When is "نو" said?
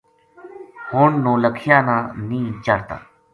1.23-1.33